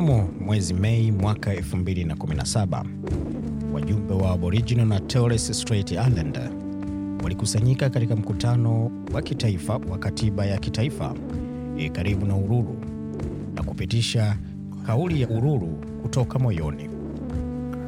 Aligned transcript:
mwezi 0.00 0.74
Mei 0.74 1.12
mwaka 1.12 1.54
2017, 1.54 2.84
wajumbe 3.72 4.14
wa 4.14 4.30
Aboriginal 4.30 4.86
na 4.86 5.00
Torres 5.00 5.60
Strait 5.60 5.90
Islander 5.90 6.50
walikusanyika 7.22 7.90
katika 7.90 8.16
mkutano 8.16 8.90
wa 9.14 9.22
kitaifa 9.22 9.72
wa 9.90 9.98
katiba 9.98 10.46
ya 10.46 10.58
kitaifa 10.58 11.14
e, 11.78 11.88
karibu 11.88 12.26
na 12.26 12.36
Uluru 12.36 12.76
na 13.54 13.62
kupitisha 13.62 14.36
kauli 14.86 15.22
ya 15.22 15.28
Uluru 15.28 15.78
kutoka 16.02 16.38
moyoni. 16.38 16.90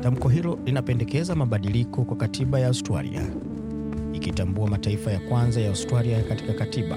Tamko 0.00 0.28
hilo 0.28 0.58
linapendekeza 0.64 1.34
mabadiliko 1.34 2.04
kwa 2.04 2.16
katiba 2.16 2.60
ya 2.60 2.66
Australia, 2.66 3.22
ikitambua 4.12 4.68
mataifa 4.68 5.10
ya 5.12 5.18
kwanza 5.20 5.60
ya 5.60 5.68
Australia 5.68 6.22
katika 6.22 6.52
katiba 6.52 6.96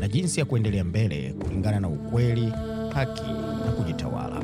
na 0.00 0.08
jinsi 0.08 0.40
ya 0.40 0.46
kuendelea 0.46 0.84
mbele 0.84 1.34
kulingana 1.44 1.80
na 1.80 1.88
ukweli, 1.88 2.52
haki 2.94 3.22
na 3.64 3.72
kujitawala. 3.72 4.42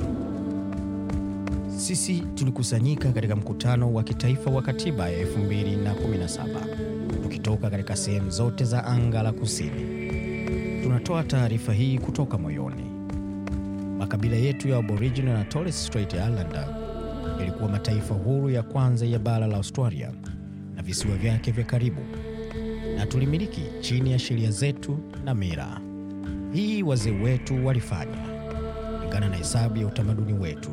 Sisi 1.76 2.20
tulikusanyika 2.34 3.12
katika 3.12 3.36
mkutano 3.36 3.92
wa 3.94 4.02
kitaifa 4.02 4.50
wa 4.50 4.62
katiba 4.62 5.08
ya 5.10 5.24
2017 5.26 7.22
tukitoka 7.22 7.70
katika 7.70 7.96
sehemu 7.96 8.30
zote 8.30 8.64
za 8.64 8.84
anga 8.84 9.22
la 9.22 9.32
kusini. 9.32 10.08
Tunatoa 10.82 11.22
taarifa 11.24 11.72
hii 11.72 11.98
kutoka 11.98 12.38
moyoni. 12.38 12.84
Makabila 13.98 14.36
yetu 14.36 14.68
ya 14.68 14.76
Aboriginal 14.78 15.34
na 15.38 15.44
Torres 15.44 15.86
Strait 15.86 16.12
Islander 16.12 16.68
yalikuwa 17.38 17.68
mataifa 17.68 18.14
huru 18.14 18.50
ya 18.50 18.62
kwanza 18.62 19.06
ya 19.06 19.18
bara 19.18 19.46
la 19.46 19.56
Australia 19.56 20.12
na 20.76 20.82
visiwa 20.82 21.16
vyake 21.16 21.50
vya 21.50 21.64
karibu, 21.64 22.00
na 22.96 23.06
tulimiliki 23.06 23.62
chini 23.80 24.12
ya 24.12 24.18
sheria 24.18 24.50
zetu 24.50 24.98
na 25.24 25.34
mila. 25.34 25.80
Hii 26.52 26.82
wazee 26.82 27.10
wetu 27.10 27.66
walifanya 27.66 28.27
kulingana 29.08 29.28
na 29.30 29.36
hesabu 29.36 29.76
ya 29.78 29.86
utamaduni 29.86 30.32
wetu 30.32 30.70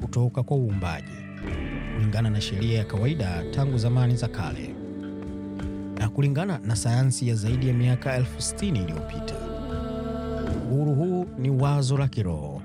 kutoka 0.00 0.42
kwa 0.42 0.56
uumbaji, 0.56 1.12
kulingana 1.94 2.30
na 2.30 2.40
sheria 2.40 2.78
ya 2.78 2.84
kawaida 2.84 3.44
tangu 3.50 3.78
zamani 3.78 4.16
za 4.16 4.28
kale, 4.28 4.74
na 5.98 6.08
kulingana 6.08 6.58
na 6.58 6.76
sayansi 6.76 7.28
ya 7.28 7.34
zaidi 7.34 7.68
ya 7.68 7.74
miaka 7.74 8.16
elfu 8.16 8.42
sitini 8.42 8.78
iliyopita. 8.82 9.34
Uhuru 10.72 10.94
huu 10.94 11.26
ni 11.38 11.50
wazo 11.50 11.98
la 11.98 12.08
kiroho, 12.08 12.62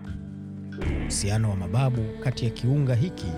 uhusiano 1.01 1.49
wa 1.49 1.55
mababu 1.55 2.01
kati 2.23 2.45
ya 2.45 2.51
kiunga 2.51 2.95
hiki 2.95 3.31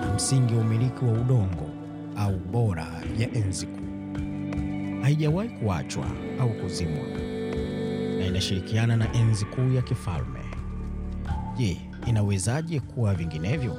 na 0.00 0.14
msingi 0.14 0.54
wa 0.54 0.60
umiliki 0.60 1.04
wa 1.04 1.12
udongo 1.12 1.70
au 2.18 2.38
bora 2.38 2.86
ya 3.18 3.34
enzi 3.34 3.66
kuu. 3.66 4.22
Haijawahi 5.02 5.48
kuachwa 5.48 6.06
au 6.40 6.50
kuzimwa 6.50 7.06
na 8.18 8.26
inashirikiana 8.26 8.96
na 8.96 9.12
enzi 9.12 9.44
kuu 9.44 9.72
ya 9.72 9.82
kifalme. 9.82 10.35
Je, 11.58 11.76
inawezaje 12.06 12.80
kuwa 12.80 13.14
vinginevyo? 13.14 13.76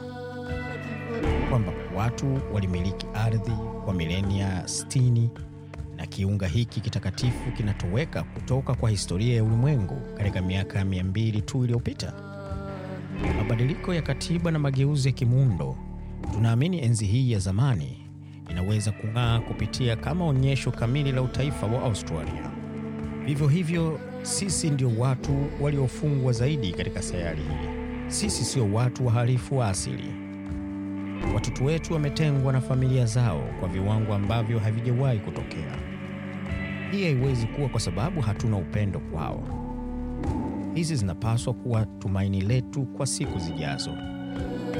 Kwamba 1.50 1.72
watu 1.96 2.40
walimiliki 2.54 3.06
ardhi 3.14 3.52
kwa 3.86 3.94
milenia 3.94 4.62
60 4.62 5.30
na 5.98 6.06
kiunga 6.06 6.48
hiki 6.48 6.82
kitakatifu 6.82 7.52
kinatoweka 7.58 8.24
kutoka 8.24 8.74
kwa 8.76 8.90
historia 8.90 9.36
ya 9.36 9.44
ulimwengu 9.44 10.02
katika 10.18 10.42
miaka 10.42 10.84
200 10.84 11.42
tu 11.42 11.64
iliyopita. 11.64 12.14
Mabadiliko 13.38 13.94
ya 13.94 14.02
katiba 14.02 14.52
na 14.52 14.60
mageuzi 14.60 15.08
ya 15.08 15.14
kimuundo, 15.14 15.76
tunaamini 16.34 16.82
enzi 16.84 17.06
hii 17.06 17.32
ya 17.32 17.40
zamani 17.40 17.98
inaweza 18.52 18.92
kung'aa 18.92 19.40
kupitia 19.40 19.96
kama 19.96 20.26
onyesho 20.26 20.72
kamili 20.72 21.12
la 21.12 21.22
utaifa 21.22 21.68
wa 21.68 21.84
Australia. 21.84 22.52
Vivyo 23.28 23.48
hivyo, 23.48 24.00
sisi 24.22 24.70
ndio 24.70 24.92
watu 24.98 25.46
waliofungwa 25.62 26.32
zaidi 26.34 26.72
katika 26.72 27.02
sayari 27.02 27.42
hii. 27.42 27.70
Sisi 28.08 28.46
sio 28.46 28.74
watu 28.74 29.06
wahalifu 29.06 29.58
wa 29.58 29.68
asili. 29.70 30.14
Watoto 31.34 31.64
wetu 31.64 31.94
wametengwa 31.94 32.54
na 32.54 32.62
familia 32.62 33.06
zao 33.06 33.44
kwa 33.60 33.70
viwango 33.70 34.14
ambavyo 34.14 34.60
havijawahi 34.60 35.20
kutokea. 35.20 35.76
Hii 36.92 37.04
haiwezi 37.04 37.48
kuwa 37.48 37.70
kwa 37.70 37.80
sababu 37.80 38.22
hatuna 38.22 38.58
upendo 38.58 39.00
kwao. 39.00 39.44
Hizi 40.74 40.96
zinapaswa 40.96 41.54
kuwa 41.54 41.86
tumaini 41.86 42.42
letu 42.42 42.86
kwa 42.86 43.06
siku 43.06 43.40
zijazo. 43.40 43.92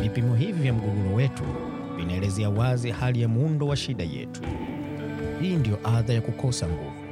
Vipimo 0.02 0.36
hivi 0.36 0.62
vya 0.62 0.74
mgogoro 0.74 1.16
wetu 1.16 1.44
vinaelezea 1.98 2.50
wazi 2.50 2.92
hali 2.92 3.22
ya 3.22 3.28
muundo 3.28 3.68
wa 3.68 3.76
shida 3.76 4.04
yetu. 4.04 4.42
Hii 5.42 5.56
ndiyo 5.56 5.80
adha 5.84 6.14
ya 6.14 6.22
kukosa 6.22 6.68
nguvu. 6.68 7.07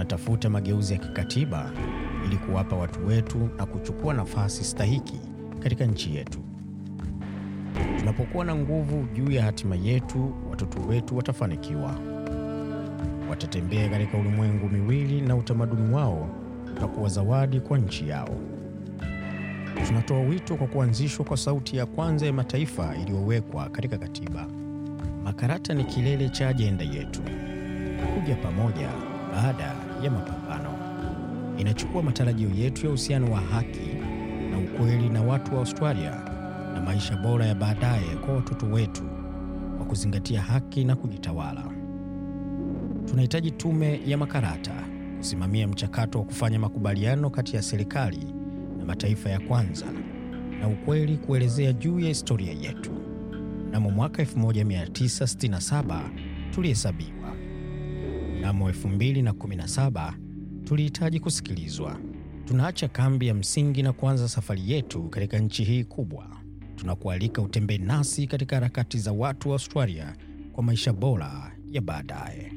Tunatafuta 0.00 0.50
mageuzi 0.50 0.92
ya 0.92 0.98
kikatiba 0.98 1.70
ili 2.26 2.36
kuwapa 2.36 2.76
watu 2.76 3.06
wetu 3.06 3.48
na 3.58 3.66
kuchukua 3.66 4.14
nafasi 4.14 4.64
stahiki 4.64 5.20
katika 5.58 5.84
nchi 5.84 6.16
yetu. 6.16 6.38
Tunapokuwa 7.98 8.44
na 8.44 8.54
nguvu 8.54 9.06
juu 9.14 9.30
ya 9.30 9.42
hatima 9.42 9.76
yetu, 9.76 10.34
watoto 10.50 10.80
wetu 10.80 11.16
watafanikiwa. 11.16 11.94
Watatembea 13.30 13.88
katika 13.88 14.18
ulimwengu 14.18 14.68
miwili 14.68 15.20
na 15.20 15.36
utamaduni 15.36 15.94
wao 15.94 16.28
utakuwa 16.76 17.08
zawadi 17.08 17.60
kwa 17.60 17.78
nchi 17.78 18.08
yao. 18.08 18.36
Tunatoa 19.86 20.20
wito 20.20 20.56
kwa 20.56 20.66
kuanzishwa 20.66 21.24
kwa 21.24 21.36
sauti 21.36 21.76
ya 21.76 21.86
kwanza 21.86 22.26
ya 22.26 22.32
mataifa 22.32 22.96
iliyowekwa 22.96 23.68
katika 23.68 23.98
katiba. 23.98 24.46
Makarata 25.24 25.74
ni 25.74 25.84
kilele 25.84 26.28
cha 26.28 26.48
ajenda 26.48 26.84
yetu, 26.84 27.22
kuja 28.14 28.36
pamoja 28.36 28.88
baada 29.32 29.74
ya 30.02 30.10
mapambano. 30.10 30.70
Inachukua 31.58 32.02
matarajio 32.02 32.50
yetu 32.50 32.82
ya 32.86 32.88
uhusiano 32.88 33.32
wa 33.32 33.40
haki 33.40 33.88
na 34.50 34.58
ukweli 34.58 35.08
na 35.08 35.22
watu 35.22 35.52
wa 35.54 35.58
Australia 35.60 36.10
na 36.74 36.80
maisha 36.80 37.16
bora 37.16 37.46
ya 37.46 37.54
baadaye 37.54 38.16
kwa 38.24 38.34
watoto 38.34 38.66
wetu 38.66 39.02
kwa 39.76 39.86
kuzingatia 39.86 40.42
haki 40.42 40.84
na 40.84 40.96
kujitawala. 40.96 41.64
Tunahitaji 43.06 43.50
tume 43.50 44.00
ya 44.06 44.18
makarata 44.18 44.72
kusimamia 45.18 45.68
mchakato 45.68 46.18
wa 46.18 46.24
kufanya 46.24 46.58
makubaliano 46.58 47.30
kati 47.30 47.56
ya 47.56 47.62
serikali 47.62 48.34
na 48.78 48.84
mataifa 48.84 49.30
ya 49.30 49.40
kwanza 49.40 49.86
na 50.60 50.68
ukweli 50.68 51.16
kuelezea 51.16 51.72
juu 51.72 52.00
ya 52.00 52.08
historia 52.08 52.52
yetu. 52.52 52.90
Mnamo 53.68 53.90
mwaka 53.90 54.22
1967 54.22 56.00
tulihesabiwa. 56.50 57.10
Mnamo 58.40 58.70
2017 58.70 60.12
tulihitaji 60.64 61.20
kusikilizwa. 61.20 61.98
Tunaacha 62.44 62.88
kambi 62.88 63.26
ya 63.26 63.34
msingi 63.34 63.82
na 63.82 63.92
kuanza 63.92 64.28
safari 64.28 64.70
yetu 64.72 65.02
katika 65.02 65.38
nchi 65.38 65.64
hii 65.64 65.84
kubwa. 65.84 66.26
Tunakualika 66.76 67.42
utembee 67.42 67.78
nasi 67.78 68.26
katika 68.26 68.56
harakati 68.56 68.98
za 68.98 69.12
watu 69.12 69.48
wa 69.48 69.54
Australia 69.54 70.16
kwa 70.52 70.62
maisha 70.64 70.92
bora 70.92 71.52
ya 71.70 71.80
baadaye. 71.80 72.52